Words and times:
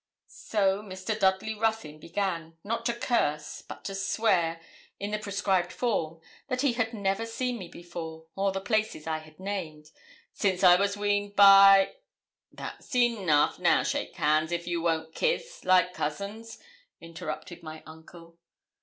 So 0.25 0.81
Mr. 0.81 1.19
Dudley 1.19 1.53
Ruthyn 1.53 1.99
began, 1.99 2.57
not 2.63 2.87
to 2.87 2.93
curse, 2.95 3.61
but 3.61 3.83
to 3.85 3.93
swear, 3.93 4.59
in 4.99 5.11
the 5.11 5.19
prescribed 5.19 5.71
form, 5.71 6.19
that 6.47 6.61
he 6.61 6.73
had 6.73 6.91
never 6.91 7.23
seen 7.23 7.59
me 7.59 7.67
before, 7.67 8.25
or 8.35 8.51
the 8.51 8.61
places 8.61 9.05
I 9.05 9.19
had 9.19 9.39
named, 9.39 9.91
'since 10.33 10.63
I 10.63 10.75
was 10.75 10.97
weaned, 10.97 11.35
by' 11.35 11.97
'That's 12.51 12.95
enough 12.95 13.59
now 13.59 13.83
shake 13.83 14.15
hands, 14.15 14.51
if 14.51 14.65
you 14.65 14.81
won't 14.81 15.13
kiss, 15.13 15.63
like 15.63 15.93
cousins,' 15.93 16.57
interrupted 16.99 17.61
my 17.61 17.83
uncle. 17.85 18.39